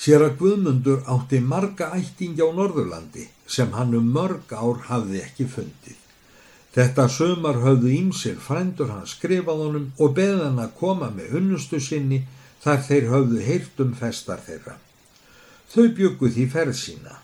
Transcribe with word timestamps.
Sér 0.00 0.22
að 0.24 0.36
Guðmundur 0.40 1.02
átti 1.12 1.42
marga 1.44 1.90
ættingi 1.92 2.40
á 2.40 2.48
Norðurlandi 2.56 3.26
sem 3.44 3.72
hann 3.76 3.92
um 3.98 4.06
mörg 4.14 4.48
ár 4.56 4.78
hafði 4.86 5.18
ekki 5.20 5.44
fundið. 5.44 5.96
Þetta 6.72 7.04
sömar 7.12 7.58
höfðu 7.60 7.90
ímsir 7.92 8.38
frændur 8.40 8.92
hann 8.94 9.08
skrifað 9.10 9.58
honum 9.64 9.90
og 10.00 10.14
beði 10.16 10.38
hann 10.46 10.62
að 10.62 10.76
koma 10.78 11.10
með 11.12 11.34
unnustu 11.40 11.80
sinni 11.84 12.22
þar 12.62 12.80
þeir 12.86 13.08
höfðu 13.10 13.42
heyrt 13.44 13.82
um 13.84 13.90
festar 13.98 14.40
þeirra. 14.46 14.78
Þau 15.68 15.84
bygguð 15.98 16.32
því 16.36 16.46
ferð 16.54 16.78
sína. 16.78 17.18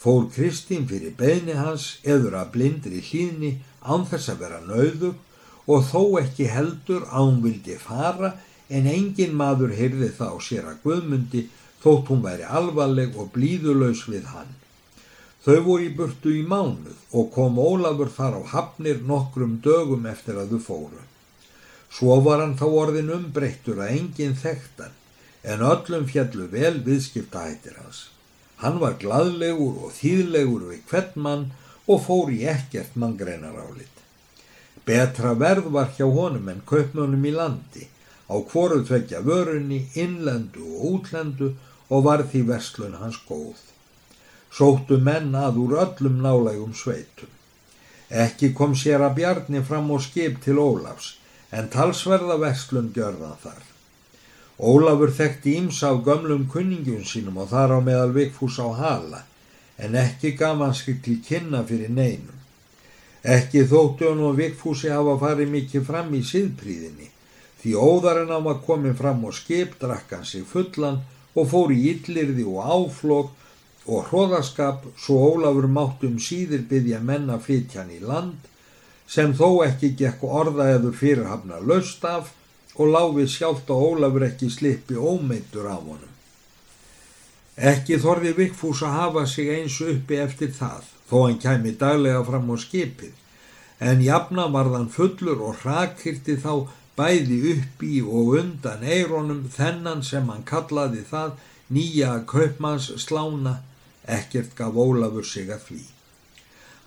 Fór 0.00 0.24
Kristín 0.32 0.86
fyrir 0.88 1.12
beðni 1.18 1.58
hans 1.58 1.98
eður 2.04 2.38
að 2.40 2.54
blindri 2.56 3.02
hlýðni 3.04 3.52
án 3.84 4.06
þess 4.08 4.32
að 4.32 4.40
vera 4.46 4.62
nauðug 4.64 5.68
og 5.68 5.84
þó 5.90 6.00
ekki 6.22 6.48
heldur 6.48 7.04
hún 7.12 7.42
vildi 7.44 7.76
fara 7.80 8.32
en 8.68 8.88
engin 8.88 9.36
maður 9.36 9.76
heyrði 9.76 10.08
þá 10.16 10.28
sér 10.40 10.70
að 10.72 10.80
Guðmundi 10.84 11.44
þótt 11.84 12.10
hún 12.10 12.22
væri 12.24 12.46
alvarleg 12.48 13.16
og 13.20 13.32
blíðulegs 13.36 14.06
við 14.08 14.28
hann. 14.32 14.52
Þau 15.44 15.58
voru 15.66 15.84
í 15.84 15.92
burtu 15.92 16.30
í 16.32 16.42
mánuð 16.48 17.00
og 17.12 17.32
kom 17.34 17.58
Ólafur 17.60 18.08
þar 18.08 18.38
á 18.40 18.42
hafnir 18.54 19.02
nokkrum 19.04 19.58
dögum 19.64 20.06
eftir 20.08 20.40
að 20.40 20.54
þau 20.54 20.62
fóru. 20.68 21.02
Svo 21.92 22.16
var 22.24 22.40
hann 22.40 22.56
þá 22.56 22.64
orðin 22.66 23.12
umbreyttur 23.12 23.82
að 23.84 23.98
enginn 23.98 24.38
þekktan 24.40 24.96
en 25.44 25.66
öllum 25.68 26.06
fjallu 26.08 26.48
vel 26.50 26.78
viðskiptahættir 26.86 27.76
hans. 27.82 28.08
Hann 28.62 28.80
var 28.80 28.96
gladlegur 29.02 29.84
og 29.84 29.92
þýðlegur 29.98 30.64
við 30.70 30.80
hvern 30.88 31.20
mann 31.26 31.44
og 31.84 32.00
fór 32.06 32.32
í 32.32 32.40
ekkert 32.48 32.96
manngreinar 32.96 33.60
álit. 33.60 34.00
Betra 34.88 35.34
verð 35.36 35.68
var 35.76 35.92
hjá 35.96 36.06
honum 36.08 36.48
en 36.48 36.64
kaupmönum 36.68 37.28
í 37.28 37.32
landi, 37.36 37.84
á 38.32 38.36
hvoru 38.40 38.80
tvekja 38.84 39.20
vörunni, 39.24 39.84
innlendu 39.94 40.64
og 40.64 40.88
útlendu 40.94 41.52
og 41.88 42.04
var 42.08 42.24
því 42.30 42.46
verslun 42.48 42.98
hans 43.00 43.20
góð 43.28 43.64
sóttu 44.54 45.00
menn 45.02 45.34
að 45.34 45.58
úr 45.64 45.76
öllum 45.82 46.20
nálægum 46.22 46.74
sveitum. 46.78 47.30
Ekki 48.24 48.52
kom 48.54 48.74
sér 48.78 49.02
að 49.02 49.16
bjarni 49.18 49.62
fram 49.66 49.90
og 49.90 50.02
skip 50.04 50.40
til 50.44 50.60
Ólafs, 50.62 51.16
en 51.50 51.70
talsverða 51.72 52.36
vestlun 52.42 52.92
gjörðan 52.94 53.40
þar. 53.42 53.62
Ólafur 54.58 55.10
þekkti 55.18 55.56
ímsa 55.58 55.90
á 55.90 55.94
gömlum 56.06 56.44
kunningjum 56.52 57.02
sínum 57.02 57.40
og 57.42 57.50
þar 57.50 57.74
á 57.74 57.78
meðal 57.82 58.12
vikfús 58.14 58.60
á 58.62 58.68
hala, 58.78 59.24
en 59.78 59.98
ekki 59.98 60.36
gaf 60.38 60.60
hann 60.62 60.76
skil 60.78 61.00
til 61.02 61.18
kynna 61.26 61.64
fyrir 61.66 61.90
neinum. 61.90 62.38
Ekki 63.24 63.64
þóttu 63.66 64.12
hann 64.12 64.22
og 64.22 64.38
vikfúsi 64.38 64.92
hafa 64.92 65.16
farið 65.18 65.50
mikið 65.56 65.88
fram 65.88 66.14
í 66.14 66.22
síðpríðinni, 66.22 67.10
því 67.58 67.74
óðar 67.74 68.22
en 68.22 68.30
á 68.30 68.38
að 68.38 68.62
komi 68.68 68.94
fram 68.94 69.24
og 69.26 69.34
skip 69.34 69.74
drakk 69.80 70.14
hann 70.14 70.28
sig 70.28 70.46
fullan 70.46 71.02
og 71.34 71.48
fór 71.50 71.74
í 71.74 71.80
yllirði 71.92 72.46
og 72.46 72.70
áflók 72.76 73.32
og 73.84 74.08
hróðaskap 74.08 74.86
svo 74.96 75.18
Ólafur 75.34 75.68
máttum 75.68 76.16
síðir 76.22 76.64
byggja 76.70 77.00
menna 77.04 77.38
flytjan 77.42 77.92
í 77.92 78.00
land 78.00 78.48
sem 79.10 79.34
þó 79.36 79.64
ekki 79.66 79.92
gekk 79.98 80.24
orða 80.24 80.70
eður 80.76 80.96
fyrirhafna 81.00 81.60
löst 81.60 82.04
af 82.08 82.32
og 82.74 82.90
láfið 82.94 83.28
sjálft 83.30 83.68
á 83.70 83.76
Ólafur 83.76 84.24
ekki 84.30 84.48
slippi 84.50 84.96
ómeintur 84.96 85.68
af 85.70 85.82
honum. 85.84 86.12
Ekki 87.54 88.00
þorði 88.02 88.32
Vikfús 88.38 88.80
að 88.82 88.96
hafa 88.98 89.26
sig 89.30 89.50
eins 89.58 89.76
uppi 89.84 90.16
eftir 90.18 90.50
það 90.54 90.88
þó 91.10 91.18
hann 91.26 91.38
kæmi 91.42 91.74
daglega 91.78 92.24
fram 92.26 92.48
á 92.50 92.56
skipið 92.58 93.12
en 93.84 94.02
jafna 94.02 94.48
varðan 94.50 94.88
fullur 94.90 95.42
og 95.50 95.60
rakirti 95.66 96.38
þá 96.40 96.66
bæði 96.96 97.38
uppi 97.54 98.00
og 98.02 98.36
undan 98.40 98.84
eironum 98.84 99.46
þennan 99.50 100.02
sem 100.06 100.28
hann 100.30 100.44
kallaði 100.46 101.02
það 101.10 101.38
nýja 101.74 102.16
kaupmanns 102.30 102.90
slána 103.02 103.58
Ekkert 104.04 104.52
gaf 104.56 104.76
Ólafur 104.76 105.24
sig 105.24 105.48
að 105.48 105.62
því. 105.68 105.82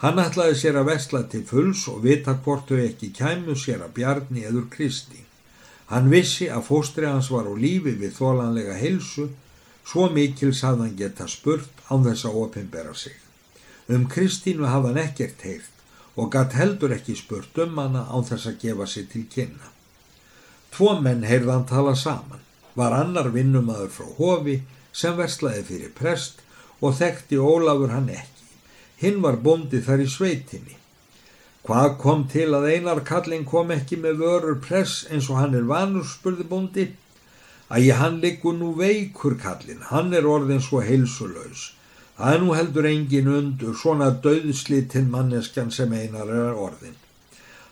Hann 0.04 0.20
ætlaði 0.22 0.58
sér 0.60 0.76
að 0.78 0.90
vesla 0.92 1.24
til 1.32 1.42
fulls 1.50 1.88
og 1.90 2.04
vita 2.04 2.36
hvort 2.46 2.70
þau 2.70 2.84
ekki 2.84 3.10
kæmu 3.18 3.56
sér 3.58 3.82
að 3.88 3.96
bjarni 3.96 4.44
eður 4.46 4.68
Kristi. 4.76 5.24
Hann 5.90 6.12
vissi 6.12 6.50
að 6.54 6.68
fóstri 6.68 7.08
hans 7.10 7.32
var 7.34 7.48
á 7.50 7.54
lífi 7.58 7.96
við 7.98 8.14
þólanlega 8.20 8.76
heilsu, 8.78 9.32
svo 9.88 10.10
mikils 10.14 10.62
hafði 10.68 10.86
hann 10.86 11.00
geta 11.00 11.28
spurt 11.32 11.82
án 11.90 12.06
þess 12.06 12.28
að 12.30 12.38
opimbera 12.44 12.94
sig. 12.94 13.16
Um 13.90 14.06
Kristínu 14.12 14.68
hafði 14.70 14.94
hann 14.94 15.02
ekkert 15.08 15.48
heilt 15.48 15.74
og 16.18 16.30
gatt 16.34 16.54
heldur 16.58 16.94
ekki 16.94 17.16
spurt 17.18 17.58
um 17.64 17.82
hana 17.82 18.06
án 18.12 18.26
þess 18.30 18.52
að 18.52 18.62
gefa 18.62 18.86
sig 18.86 19.10
til 19.10 19.26
kynna. 19.34 19.77
Tvo 20.74 20.98
menn 21.02 21.24
heyrði 21.28 21.54
hann 21.54 21.70
tala 21.70 21.96
saman. 21.96 22.42
Var 22.76 22.94
annar 22.94 23.32
vinnumadur 23.34 23.94
frá 23.94 24.10
hofi 24.18 24.62
sem 24.94 25.16
verslaði 25.18 25.64
fyrir 25.70 25.94
prest 25.98 26.44
og 26.82 26.98
þekkti 27.00 27.40
Ólafur 27.42 27.94
hann 27.94 28.10
ekki. 28.14 28.46
Hinn 29.02 29.22
var 29.22 29.40
bóndi 29.46 29.82
þar 29.86 30.04
í 30.04 30.10
sveitinni. 30.10 30.78
Hvað 31.68 31.98
kom 32.02 32.22
til 32.32 32.48
að 32.56 32.70
einar 32.74 33.02
kallin 33.06 33.46
kom 33.46 33.74
ekki 33.76 33.98
með 34.00 34.22
vörur 34.24 34.60
press 34.64 35.02
eins 35.12 35.28
og 35.30 35.42
hann 35.42 35.58
er 35.58 35.66
vanur, 35.68 36.06
spurði 36.08 36.46
bóndi. 36.48 36.86
Ægi 37.68 37.98
hann 38.00 38.22
liggur 38.24 38.56
nú 38.56 38.70
veikur 38.80 39.36
kallin, 39.42 39.82
hann 39.90 40.14
er 40.16 40.30
orðin 40.30 40.64
svo 40.64 40.80
heilsulös. 40.80 41.74
Það 42.18 42.34
er 42.34 42.40
nú 42.42 42.54
heldur 42.56 42.88
engin 42.88 43.28
undur, 43.30 43.76
svona 43.76 44.08
döðslitinn 44.24 45.12
manneskjan 45.12 45.74
sem 45.76 45.92
einar 45.92 46.32
er 46.32 46.56
orðin. 46.56 46.96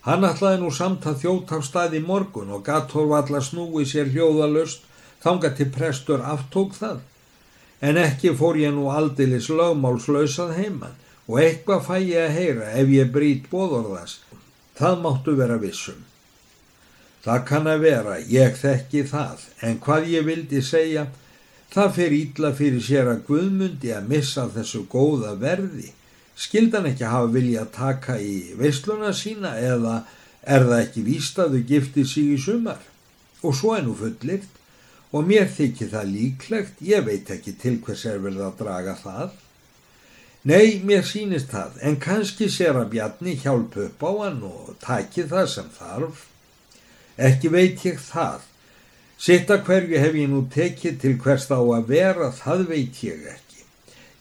Hann 0.06 0.26
ætlaði 0.28 0.62
nú 0.62 0.70
samt 0.70 1.06
að 1.10 1.24
þjóta 1.24 1.60
af 1.60 1.66
stað 1.66 1.98
í 1.98 2.02
morgun 2.06 2.54
og 2.54 2.64
gatthorf 2.68 3.16
allar 3.20 3.44
snúi 3.44 3.88
sér 3.90 4.12
hljóðalöst, 4.14 4.86
þanga 5.24 5.56
til 5.58 5.72
prestur 5.74 6.22
aftók 6.22 6.78
það 6.78 7.02
en 7.86 7.98
ekki 8.00 8.34
fór 8.38 8.58
ég 8.60 8.74
nú 8.74 8.88
aldilis 8.94 9.50
lögmálslausað 9.52 10.56
heimann 10.60 10.96
og 11.28 11.40
eitthvað 11.42 11.84
fæ 11.88 11.96
ég 12.00 12.22
að 12.24 12.36
heyra 12.38 12.72
ef 12.80 12.92
ég 12.94 13.12
brít 13.14 13.50
bóðorðast. 13.52 14.24
Það 14.78 15.02
máttu 15.04 15.36
vera 15.40 15.58
vissum. 15.60 16.02
Það 17.26 17.46
kann 17.50 17.68
að 17.70 17.86
vera, 17.86 18.16
ég 18.30 18.58
þekki 18.60 19.04
það, 19.10 19.46
en 19.66 19.80
hvað 19.82 20.10
ég 20.12 20.26
vildi 20.28 20.62
segja, 20.62 21.08
það 21.74 21.94
fyrir 21.98 22.18
ítla 22.20 22.52
fyrir 22.54 22.84
sér 22.86 23.10
að 23.10 23.24
Guðmundi 23.30 23.94
að 23.96 24.10
missa 24.12 24.46
þessu 24.54 24.84
góða 24.92 25.34
verði. 25.42 25.90
Skildan 26.36 26.90
ekki 26.90 27.08
hafa 27.08 27.32
vilja 27.32 27.64
að 27.64 27.72
taka 27.78 28.18
í 28.20 28.36
veisluna 28.60 29.14
sína 29.16 29.54
eða 29.56 30.02
er 30.44 30.68
það 30.68 30.82
ekki 30.82 31.06
víst 31.06 31.40
að 31.40 31.56
þau 31.56 31.64
gifti 31.70 32.04
sig 32.08 32.34
í 32.36 32.42
sumar? 32.42 32.82
Og 33.46 33.56
svo 33.56 33.76
er 33.78 33.86
nú 33.86 33.96
fullirt 33.96 34.52
og 35.16 35.28
mér 35.30 35.48
þykir 35.48 35.94
það 35.94 36.12
líklegt, 36.12 36.82
ég 36.84 37.06
veit 37.08 37.30
ekki 37.32 37.56
til 37.62 37.78
hvers 37.86 38.04
er 38.10 38.20
vel 38.24 38.36
að 38.44 38.58
draga 38.60 38.96
það. 39.00 39.36
Nei, 40.46 40.82
mér 40.86 41.06
sínist 41.08 41.54
það, 41.54 41.80
en 41.88 41.96
kannski 42.02 42.50
sér 42.54 42.78
að 42.78 42.92
Bjarni 42.92 43.38
hjálp 43.42 43.78
upp 43.82 44.04
á 44.04 44.12
hann 44.20 44.44
og 44.46 44.76
taki 44.84 45.24
það 45.32 45.48
sem 45.54 45.72
þarf. 45.78 46.20
Ekki 47.16 47.50
veit 47.54 47.86
ég 47.88 47.98
það. 48.04 48.44
Sitta 49.18 49.62
hverju 49.64 50.04
hef 50.04 50.20
ég 50.20 50.30
nú 50.30 50.44
tekið 50.52 51.00
til 51.02 51.16
hvers 51.24 51.48
þá 51.48 51.58
að 51.64 51.90
vera, 51.96 52.30
það 52.36 52.68
veit 52.74 53.02
ég 53.08 53.24
ekki. 53.32 53.45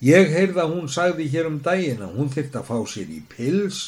Ég 0.04 0.34
heyrða 0.34 0.66
hún 0.69 0.88
sagði 0.92 1.31
hér 1.32 1.47
um 1.48 1.60
daginn 1.65 2.03
að 2.04 2.16
hún 2.19 2.31
þurft 2.32 2.56
að 2.59 2.66
fá 2.69 2.78
sér 2.92 3.12
í 3.15 3.22
pils 3.31 3.78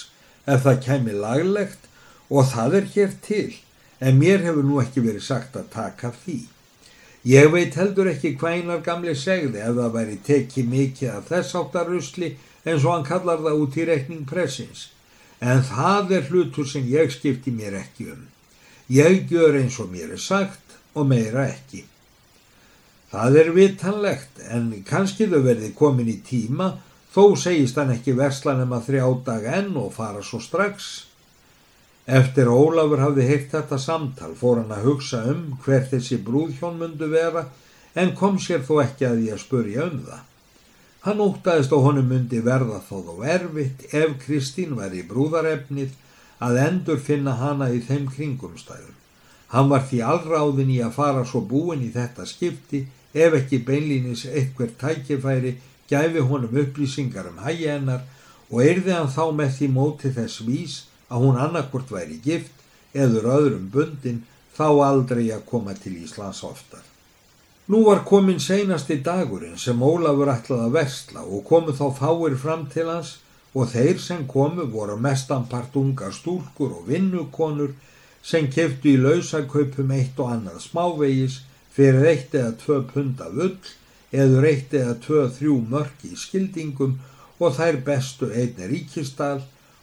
ef 0.49 0.63
það 0.65 0.83
kemi 0.87 1.15
laglegt 1.17 1.89
og 2.33 2.47
það 2.53 2.77
er 2.79 2.87
hér 2.95 3.17
til, 3.27 3.51
en 4.01 4.21
mér 4.21 4.45
hefur 4.47 4.65
nú 4.65 4.79
ekki 4.81 5.03
verið 5.05 5.27
sagt 5.27 5.59
að 5.61 5.69
taka 5.75 6.13
því. 6.25 6.39
Ég 7.27 7.51
veit 7.53 7.75
heldur 7.77 8.09
ekki 8.09 8.37
hvænar 8.41 8.81
gamli 8.87 9.13
segði 9.19 9.61
ef 9.61 9.75
það 9.77 9.95
væri 9.97 10.17
tekið 10.29 10.71
mikið 10.73 11.11
af 11.11 11.29
þess 11.33 11.59
áttarusli 11.61 12.31
eins 12.65 12.85
og 12.87 12.93
hann 12.93 13.09
kallar 13.09 13.43
það 13.43 13.65
út 13.65 13.77
í 13.77 13.87
rekning 13.89 14.23
pressins. 14.31 14.87
En 15.43 15.61
það 15.67 16.15
er 16.17 16.31
hlutur 16.31 16.69
sem 16.71 16.87
ég 16.89 17.13
skipti 17.13 17.53
mér 17.53 17.77
ekki 17.83 18.09
um. 18.15 18.25
Ég 18.89 19.27
gjör 19.29 19.59
eins 19.61 19.77
og 19.83 19.91
mér 19.93 20.15
er 20.17 20.23
sagt 20.23 20.79
og 20.95 21.11
meira 21.11 21.45
ekki. 21.51 21.85
Það 23.11 23.39
er 23.41 23.51
vitanlegt 23.55 24.41
en 24.51 24.71
kannski 24.87 25.29
þau 25.31 25.41
verði 25.45 25.71
komin 25.79 26.11
í 26.11 26.17
tíma 26.27 26.73
þó 27.15 27.37
segist 27.39 27.79
hann 27.79 27.93
ekki 27.95 28.17
verslan 28.19 28.65
um 28.65 28.75
að 28.77 28.89
þrjá 28.91 29.05
dag 29.29 29.47
enn 29.61 29.77
og 29.81 29.93
fara 29.95 30.23
svo 30.27 30.41
strax. 30.43 31.07
Eftir 32.07 32.51
Ólafur 32.51 33.01
hafði 33.03 33.29
heilt 33.31 33.53
þetta 33.55 33.79
samtal 33.83 34.35
fór 34.39 34.61
hann 34.61 34.75
að 34.75 34.89
hugsa 34.91 35.23
um 35.31 35.57
hver 35.65 35.87
þessi 35.91 36.19
brúðhjón 36.27 36.77
mundu 36.83 37.09
vera 37.11 37.47
en 37.97 38.13
kom 38.19 38.37
sér 38.43 38.67
þó 38.67 38.81
ekki 38.83 39.07
að 39.09 39.23
því 39.23 39.31
að 39.33 39.43
spurja 39.43 39.87
um 39.87 40.03
það. 40.07 40.25
Hann 41.07 41.23
ótaðist 41.23 41.71
á 41.71 41.79
honum 41.79 42.09
mundi 42.11 42.43
verða 42.43 42.83
þó 42.83 42.97
þó 43.07 43.15
erfitt 43.37 43.87
ef 43.95 44.19
Kristín 44.25 44.75
var 44.75 44.95
í 44.95 45.05
brúðarefnið 45.07 45.95
að 46.43 46.61
endur 46.67 46.99
finna 46.99 47.37
hana 47.39 47.71
í 47.71 47.79
þeim 47.87 48.09
kringumstæðum. 48.11 48.95
Hann 49.55 49.71
var 49.71 49.87
því 49.87 50.01
allráðin 50.03 50.73
í 50.75 50.81
að 50.83 50.97
fara 50.99 51.23
svo 51.25 51.41
búin 51.47 51.85
í 51.87 51.93
þetta 51.95 52.27
skipti 52.27 52.83
ef 53.15 53.39
ekki 53.41 53.63
beinlínis 53.69 54.27
eitthver 54.27 54.73
tækifæri 54.81 55.57
gæfi 55.91 56.25
honum 56.31 56.59
upplýsingar 56.63 57.31
um 57.31 57.39
hægi 57.45 57.69
hennar 57.71 58.03
og 58.51 58.63
erði 58.63 58.95
hann 58.95 59.13
þá 59.13 59.25
með 59.41 59.55
því 59.59 59.69
móti 59.77 60.13
þess 60.17 60.43
vís 60.47 60.77
að 61.11 61.27
hún 61.27 61.41
annarkort 61.41 61.91
væri 61.93 62.19
gift 62.25 62.67
eður 62.95 63.31
öðrum 63.37 63.71
bundin 63.73 64.25
þá 64.57 64.69
aldrei 64.89 65.31
að 65.31 65.47
koma 65.51 65.75
til 65.75 65.97
Íslands 66.03 66.43
oftar. 66.47 66.83
Nú 67.67 67.83
var 67.85 68.05
komin 68.07 68.39
seinasti 68.41 69.01
dagurinn 69.03 69.59
sem 69.59 69.81
Ólafur 69.83 70.31
ætlaði 70.31 70.69
að 70.69 70.77
versla 70.77 71.25
og 71.27 71.43
komu 71.49 71.75
þá 71.75 71.87
fáir 71.99 72.37
fram 72.39 72.69
til 72.71 72.87
hans 72.91 73.17
og 73.57 73.73
þeir 73.73 73.99
sem 74.03 74.23
komu 74.31 74.69
voru 74.71 74.97
mestanpart 75.01 75.75
ungar 75.81 76.15
stúlkur 76.15 76.77
og 76.79 76.87
vinnukonur 76.91 77.75
sem 78.23 78.47
keftu 78.53 78.93
í 78.93 79.01
lausakaupum 79.03 79.91
eitt 79.97 80.19
og 80.23 80.31
annað 80.35 80.63
smávegis 80.63 81.41
fyrir 81.77 82.09
eitt 82.13 82.35
eða 82.35 82.55
tvö 82.63 82.79
pund 82.93 83.21
af 83.25 83.37
ull 83.47 83.75
eður 84.25 84.49
eitt 84.51 84.73
eða 84.75 84.95
tvö 85.07 85.27
þrjú 85.39 85.57
mörk 85.73 86.07
í 86.09 86.15
skildingum 86.17 86.97
og 87.39 87.59
þær 87.59 87.83
bestu 87.85 88.31
einni 88.33 88.71
ríkistal 88.71 89.43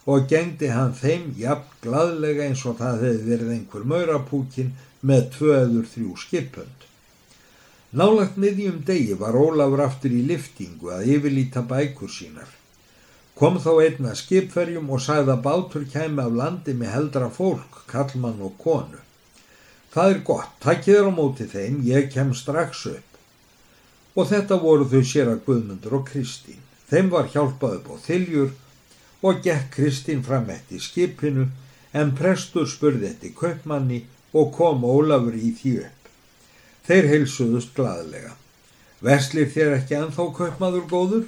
og 0.09 0.25
gengdi 0.31 0.71
hann 0.73 0.95
þeim 0.97 1.29
jafn 1.39 1.77
gladlega 1.83 2.47
eins 2.47 2.63
og 2.67 2.79
það 2.79 3.05
hefði 3.05 3.27
verið 3.29 3.53
einhver 3.57 3.85
maurapúkin 3.91 4.73
með 5.01 5.29
tvö 5.37 5.53
eður 5.59 5.85
þrjú 5.93 6.17
skipund. 6.23 6.89
Nálagt 7.93 8.39
miðjum 8.41 8.81
degi 8.87 9.13
var 9.19 9.37
Ólafur 9.37 9.83
aftur 9.85 10.13
í 10.17 10.23
liftingu 10.25 10.89
að 10.95 11.11
yfirlíta 11.13 11.61
bækur 11.69 12.09
sínar. 12.09 12.49
Kom 13.37 13.59
þá 13.61 13.71
einna 13.83 14.15
skipferjum 14.17 14.89
og 14.93 15.09
að 15.09 15.41
bátur 15.45 15.85
kæmi 15.93 16.21
af 16.23 16.33
landi 16.33 16.73
með 16.73 16.93
heldra 16.95 17.29
fólk, 17.29 17.83
kallmann 17.87 18.41
og 18.41 18.57
konu. 18.57 18.99
Það 19.93 20.11
er 20.11 20.21
gott, 20.25 20.53
takkið 20.63 20.99
er 20.99 21.09
á 21.09 21.11
móti 21.13 21.45
þeim, 21.49 21.81
ég 21.85 22.07
kem 22.13 22.33
strax 22.33 22.85
upp 22.89 23.09
og 24.13 24.29
þetta 24.29 24.59
voru 24.61 24.85
þau 24.89 25.01
sér 25.09 25.29
að 25.31 25.43
Guðmundur 25.47 25.95
og 25.97 26.03
Kristín. 26.09 26.59
Þeim 26.89 27.09
var 27.09 27.29
hjálpað 27.33 27.79
upp 27.79 27.87
á 27.89 27.95
þiljur 28.05 28.51
og 29.25 29.39
gekk 29.45 29.71
Kristín 29.73 30.21
fram 30.25 30.49
eftir 30.53 30.81
skipinu 30.83 31.47
en 31.97 32.13
prestur 32.17 32.67
spurði 32.69 33.09
eftir 33.09 33.33
kaupmanni 33.37 34.03
og 34.33 34.51
kom 34.57 34.85
Ólafur 34.85 35.37
í 35.37 35.53
því 35.57 35.73
upp. 35.87 36.09
Þeir 36.85 37.09
heilsuðust 37.13 37.73
gladlega. 37.77 38.33
Veslir 39.03 39.49
þér 39.51 39.77
ekki 39.79 39.97
anþá 39.97 40.27
kaupmaður 40.37 40.85
góður? 40.89 41.25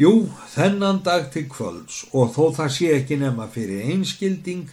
Jú, 0.00 0.26
þennan 0.50 1.02
dag 1.06 1.28
til 1.34 1.44
kvölds 1.50 2.02
og 2.12 2.32
þó 2.34 2.50
það 2.56 2.70
sé 2.76 2.90
ekki 2.96 3.18
nema 3.20 3.46
fyrir 3.52 3.84
einskilding, 3.92 4.66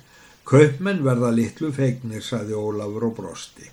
kaupmenn 0.52 1.06
verða 1.06 1.30
litlu 1.32 1.70
feignir, 1.72 2.20
saði 2.20 2.58
Ólafur 2.60 3.06
og 3.08 3.14
brosti. 3.22 3.70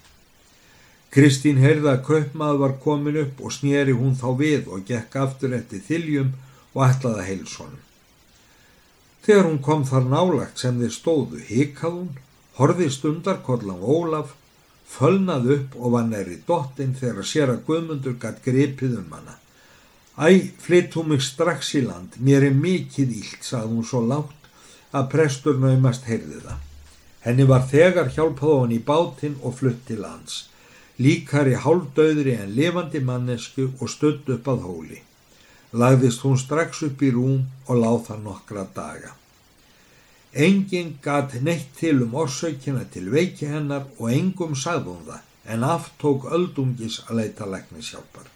Kristín 1.11 1.57
heyrða 1.59 1.97
að 1.97 2.05
kaupmað 2.07 2.61
var 2.61 2.75
komin 2.85 3.17
upp 3.25 3.41
og 3.43 3.55
snýri 3.57 3.97
hún 3.97 4.15
þá 4.21 4.29
við 4.39 4.69
og 4.71 4.85
gekk 4.87 5.17
aftur 5.19 5.57
eftir 5.57 5.83
þiljum 5.89 6.35
og 6.77 6.85
ætlaði 6.85 7.23
að 7.23 7.29
heilsónum. 7.31 7.81
Þegar 9.25 9.49
hún 9.49 9.59
kom 9.65 9.83
þar 9.89 10.07
nálagt 10.13 10.63
sem 10.63 10.79
þeir 10.79 10.95
stóðu 10.95 11.41
hikað 11.49 11.97
hún, 11.97 12.13
horði 12.61 12.91
stundarkollan 12.95 13.83
Ólaf, 13.83 14.37
fölnað 14.89 15.51
upp 15.57 15.77
og 15.81 15.97
var 15.97 16.07
næri 16.13 16.39
dottin 16.47 16.95
þegar 17.01 17.27
sér 17.33 17.55
að 17.57 17.65
Guðmundur 17.67 18.17
gætt 18.23 18.45
grepið 18.45 19.01
um 19.03 19.19
hana. 19.19 19.35
Æ, 20.15 20.55
flytt 20.63 20.95
hún 20.95 21.11
mig 21.11 21.27
strax 21.27 21.75
í 21.75 21.83
land, 21.89 22.21
mér 22.23 22.47
er 22.53 22.57
mikið 22.57 23.19
ílt, 23.19 23.43
sagði 23.43 23.75
hún 23.75 23.91
svo 23.91 24.07
látt 24.07 24.49
að 24.95 25.13
prestur 25.13 25.59
naumast 25.61 26.07
heyrði 26.09 26.41
það. 26.47 26.68
Henni 27.29 27.45
var 27.45 27.69
þegar 27.69 28.09
hjálpað 28.17 28.63
hann 28.63 28.73
í 28.73 28.85
bátinn 28.93 29.37
og 29.45 29.61
flutt 29.61 29.85
til 29.87 30.01
lands 30.01 30.47
líkari 30.99 31.55
hálfdauðri 31.63 32.35
en 32.43 32.55
lifandi 32.57 33.01
mannesku 33.07 33.69
og 33.79 33.91
studd 33.93 34.31
upp 34.35 34.49
að 34.51 34.65
hóli. 34.67 34.99
Lagðist 35.79 36.25
hún 36.27 36.39
strax 36.41 36.83
upp 36.89 37.03
í 37.07 37.13
rúm 37.15 37.45
og 37.69 37.79
láð 37.83 37.99
það 38.09 38.25
nokkra 38.25 38.65
daga. 38.75 39.13
Engin 40.33 40.97
gatt 41.03 41.37
neitt 41.43 41.71
til 41.79 42.03
um 42.05 42.17
orsökina 42.23 42.83
til 42.93 43.07
veiki 43.13 43.47
hennar 43.47 43.87
og 43.99 44.11
engum 44.13 44.57
sagðum 44.59 45.05
það 45.07 45.55
en 45.55 45.65
aftók 45.65 46.27
öldungis 46.35 46.99
að 47.07 47.21
leita 47.21 47.47
læknishjálpar. 47.47 48.27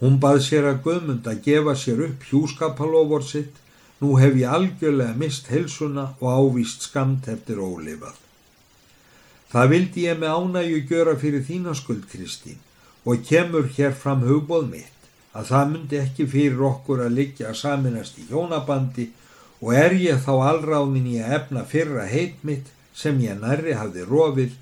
Hún 0.00 0.16
bað 0.22 0.40
sér 0.46 0.70
að 0.70 0.80
Guðmund 0.86 1.28
að 1.28 1.42
gefa 1.44 1.76
sér 1.76 2.06
upp 2.06 2.24
hjúskapalofur 2.30 3.26
sitt, 3.26 3.52
nú 4.00 4.16
hef 4.16 4.36
ég 4.40 4.48
algjörlega 4.48 5.16
mist 5.20 5.50
helsuna 5.52 6.06
og 6.20 6.28
ávist 6.32 6.88
skamt 6.88 7.28
eftir 7.28 7.60
ólifað. 7.60 8.16
Það 9.52 9.70
vildi 9.74 10.06
ég 10.06 10.18
með 10.20 10.36
ánægju 10.40 10.80
gjöra 10.88 11.16
fyrir 11.18 11.44
þína 11.44 11.74
skuld, 11.74 12.06
Kristín, 12.08 12.60
og 13.04 13.24
kemur 13.26 13.68
hér 13.76 13.92
fram 13.92 14.24
hugbóð 14.24 14.68
mitt 14.70 15.08
að 15.36 15.50
það 15.50 15.70
myndi 15.72 16.00
ekki 16.00 16.26
fyrir 16.30 16.64
okkur 16.70 17.04
að 17.04 17.16
liggja 17.18 17.50
að 17.50 17.60
saminast 17.60 18.18
í 18.22 18.26
hjónabandi 18.30 19.10
og 19.60 19.74
er 19.76 19.94
ég 20.00 20.22
þá 20.24 20.32
allráðin 20.48 21.10
í 21.10 21.20
að 21.20 21.36
efna 21.38 21.64
fyrra 21.68 22.06
heit 22.08 22.40
mitt 22.46 22.72
sem 22.96 23.20
ég 23.22 23.38
nærri 23.42 23.76
hafði 23.76 24.06
rofið, 24.08 24.56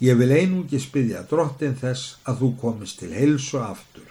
ég 0.00 0.18
vil 0.18 0.32
einungi 0.34 0.80
spyðja 0.80 1.24
drottin 1.30 1.76
þess 1.78 2.18
að 2.28 2.42
þú 2.42 2.50
komist 2.60 2.98
til 3.00 3.14
heilsu 3.14 3.60
aftur. 3.62 4.08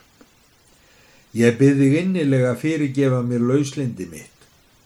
Ég 1.36 1.58
byrði 1.60 1.96
innilega 2.00 2.56
fyrirgefa 2.58 3.22
mér 3.26 3.44
lauslindi 3.52 4.08
mitt 4.10 4.39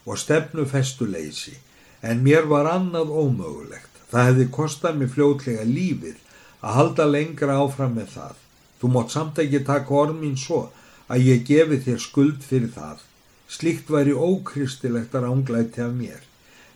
og 0.06 0.20
stefnu 0.20 0.66
festuleysi, 0.68 1.56
en 2.02 2.24
mér 2.26 2.48
var 2.52 2.68
annað 2.70 3.12
ómögulegt. 3.12 3.92
Það 4.12 4.28
hefði 4.30 4.48
kostað 4.58 5.00
mér 5.00 5.12
fljótlega 5.14 5.64
lífið 5.66 6.18
að 6.62 6.76
halda 6.78 7.06
lengra 7.10 7.56
áfram 7.64 7.96
með 7.98 8.12
það. 8.18 8.36
Þú 8.80 8.92
mótt 8.94 9.16
samt 9.16 9.40
ekki 9.40 9.64
taka 9.66 9.96
orð 10.02 10.20
mín 10.20 10.36
svo 10.40 10.68
að 11.08 11.26
ég 11.30 11.48
gefi 11.48 11.80
þér 11.86 12.04
skuld 12.04 12.44
fyrir 12.44 12.70
það. 12.76 13.00
Slíkt 13.48 13.90
væri 13.94 14.14
ókristilegt 14.14 15.16
að 15.16 15.28
ránglæti 15.28 15.84
af 15.86 15.96
mér. 15.96 16.22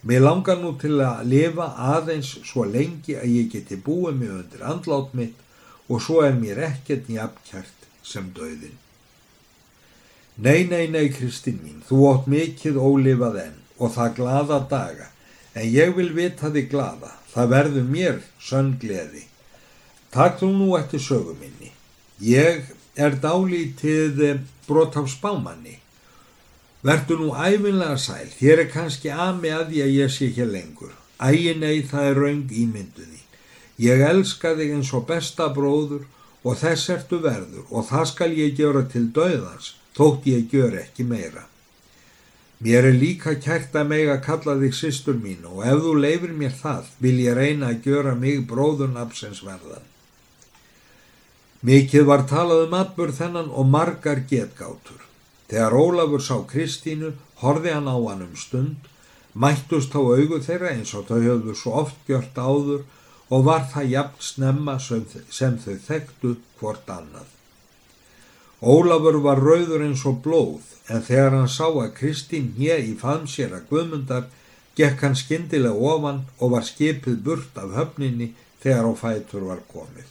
Mér 0.08 0.24
langar 0.24 0.60
nú 0.62 0.74
til 0.80 0.96
að 1.04 1.26
lifa 1.28 1.72
aðeins 1.94 2.32
svo 2.48 2.64
lengi 2.64 3.18
að 3.20 3.34
ég 3.34 3.52
geti 3.54 3.80
búið 3.82 4.20
mig 4.22 4.34
undir 4.40 4.64
andlát 4.64 5.14
mitt 5.18 5.40
og 5.90 6.04
svo 6.04 6.22
er 6.24 6.36
mér 6.38 6.62
ekkert 6.72 7.10
nýjapkjart 7.10 7.88
sem 8.04 8.30
döðin. 8.36 8.87
Nei, 10.38 10.68
nei, 10.70 10.86
nei, 10.88 11.08
Kristín 11.10 11.58
mín, 11.64 11.80
þú 11.82 12.04
ótt 12.12 12.28
mikið 12.30 12.76
ólifað 12.78 13.40
enn 13.42 13.56
og 13.82 13.96
það 13.96 14.12
glada 14.20 14.60
daga, 14.70 15.08
en 15.58 15.66
ég 15.66 15.96
vil 15.98 16.12
vita 16.14 16.52
þig 16.54 16.68
glada. 16.70 17.16
Það 17.32 17.50
verður 17.54 17.88
mér 17.90 18.20
sönn 18.42 18.76
gleði. 18.78 19.24
Takk 20.14 20.38
þú 20.42 20.50
nú 20.54 20.68
eftir 20.78 21.02
söguminni. 21.02 21.72
Ég 22.22 22.70
er 22.94 23.18
dálítið 23.22 24.22
brot 24.68 25.00
af 25.02 25.10
spámanni. 25.10 25.80
Verður 26.86 27.24
nú 27.24 27.32
æfinlega 27.34 27.98
sæl. 27.98 28.30
Þér 28.38 28.64
er 28.64 28.72
kannski 28.76 29.10
að 29.10 29.42
því 29.42 29.82
að 29.88 29.96
ég 29.96 30.14
sé 30.14 30.30
hér 30.38 30.54
lengur. 30.54 30.94
Ægin 31.18 31.66
ei 31.66 31.82
það 31.82 32.12
er 32.12 32.22
raung 32.22 32.54
ímynduði. 32.54 33.24
Ég 33.82 34.06
elska 34.06 34.54
þig 34.58 34.78
eins 34.78 34.94
og 34.94 35.10
besta 35.10 35.50
bróður 35.54 36.06
og 36.46 36.62
þess 36.62 36.94
ertu 36.94 37.22
verður 37.26 37.66
og 37.70 37.90
það 37.90 38.08
skal 38.14 38.32
ég 38.38 38.56
gera 38.58 38.86
til 38.86 39.08
döðans 39.14 39.74
þótt 39.98 40.28
ég 40.30 40.52
gör 40.54 40.78
ekki 40.78 41.06
meira. 41.08 41.48
Mér 42.58 42.88
er 42.90 42.96
líka 42.98 43.36
kært 43.38 43.76
að 43.78 43.92
meg 43.92 44.08
að 44.10 44.24
kalla 44.26 44.56
þig 44.62 44.74
sýstur 44.74 45.18
mín 45.22 45.46
og 45.46 45.62
ef 45.62 45.84
þú 45.84 45.92
leifir 46.02 46.34
mér 46.34 46.56
það 46.58 46.90
vil 47.04 47.20
ég 47.22 47.38
reyna 47.38 47.70
að 47.70 47.86
gjöra 47.86 48.16
mig 48.18 48.40
bróðurnapsins 48.50 49.44
verðan. 49.46 49.86
Mikið 51.62 52.08
var 52.10 52.26
talað 52.30 52.64
um 52.66 52.76
atbur 52.78 53.14
þennan 53.14 53.54
og 53.54 53.70
margar 53.70 54.24
getgátur. 54.30 55.06
Þegar 55.50 55.78
Ólafur 55.78 56.22
sá 56.22 56.36
Kristínu, 56.50 57.14
horfi 57.42 57.72
hann 57.74 57.90
á 57.90 57.98
hann 57.98 58.26
um 58.26 58.36
stund, 58.36 58.90
mættust 59.34 59.94
á 59.94 60.02
augu 60.02 60.42
þeirra 60.42 60.74
eins 60.74 60.94
og 60.98 61.08
þau 61.10 61.22
höfðu 61.22 61.56
svo 61.56 61.78
oft 61.86 62.10
gjört 62.10 62.38
áður 62.38 62.84
og 63.30 63.46
var 63.46 63.70
það 63.70 63.94
jafn 63.94 64.30
snemma 64.32 64.78
sem 64.82 65.58
þau 65.62 65.76
þekktu 65.88 66.38
hvort 66.60 66.90
annað. 66.90 67.37
Ólafur 68.62 69.20
var 69.22 69.38
rauður 69.38 69.84
eins 69.86 70.02
og 70.10 70.24
blóð 70.26 70.74
en 70.90 71.04
þegar 71.06 71.36
hann 71.36 71.50
sá 71.52 71.68
að 71.68 71.94
Kristín 72.00 72.54
hér 72.58 72.82
í 72.82 72.96
að 72.98 73.68
guðmundar 73.70 74.28
gekk 74.78 75.02
hann 75.02 75.16
skindilega 75.16 75.78
ofan 75.94 76.24
og 76.40 76.52
var 76.56 76.66
skipið 76.66 77.18
burt 77.24 77.58
af 77.58 77.76
höfninni 77.78 78.34
þegar 78.64 78.90
á 78.90 78.94
fætur 78.98 79.46
var 79.46 79.62
komið. 79.70 80.08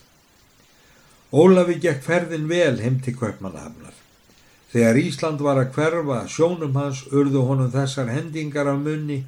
Ólafi 1.33 1.81
gekk 1.83 2.03
ferðin 2.03 2.47
vel 2.49 2.79
heim 2.81 3.01
til 3.03 3.17
Kaupmannahafnar. 3.19 3.95
Þegar 4.71 5.01
Ísland 5.01 5.43
var 5.43 5.59
að 5.59 5.73
hverfa 5.75 6.21
sjónum 6.31 6.77
hans 6.79 7.03
urðu 7.11 7.43
honum 7.49 7.73
þessar 7.75 8.13
hendingar 8.15 8.71
af 8.71 8.79
munni 8.79 9.25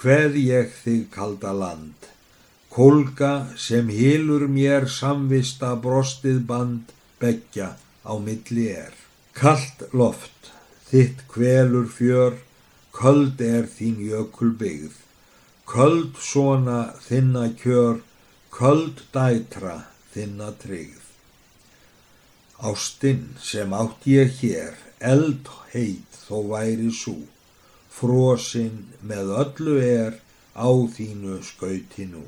Hveð 0.00 0.36
ég 0.40 0.70
þig 0.82 1.10
kalda 1.12 1.52
land, 1.52 2.06
kolga 2.72 3.52
sem 3.60 3.90
hilur 3.92 4.46
mér 4.48 4.88
samvista 4.88 5.74
brostið 5.76 6.40
band 6.48 6.94
begja 7.20 7.74
á 8.04 8.14
milli 8.18 8.68
er. 8.74 8.94
Kallt 9.34 9.84
loft, 9.92 10.52
þitt 10.90 11.26
kvelur 11.32 11.88
fjör, 11.88 12.38
köld 12.92 13.40
er 13.40 13.68
þín 13.70 14.00
jökul 14.04 14.52
byggð. 14.60 14.96
Köld 15.70 16.18
svona 16.18 16.80
þinna 17.06 17.46
kjör, 17.60 18.00
köld 18.50 19.04
dætra 19.14 19.76
þinna 20.12 20.50
tryggð. 20.62 21.06
Ástinn 22.60 23.36
sem 23.40 23.72
átt 23.72 24.04
ég 24.10 24.34
hér, 24.42 24.74
eld 25.00 25.48
heit 25.72 26.18
þó 26.26 26.42
væri 26.50 26.90
sú, 26.92 27.14
frosinn 27.88 28.90
með 29.00 29.32
öllu 29.44 29.78
er 29.80 30.18
á 30.52 30.68
þínu 30.68 31.40
skauti 31.46 32.04
nú. 32.10 32.26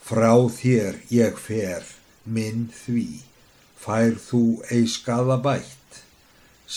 Frá 0.00 0.32
þér 0.48 1.02
ég 1.12 1.36
fer, 1.36 1.84
minn 2.24 2.70
því, 2.72 3.20
fær 3.78 4.16
þú 4.28 4.42
ei 4.74 4.86
skada 4.90 5.38
bætt, 5.48 6.00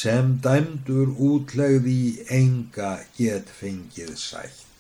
sem 0.02 0.36
dæmdur 0.44 1.14
útlegði 1.30 2.02
enga 2.40 2.92
get 3.18 3.52
fengið 3.62 4.18
sætt. 4.26 4.71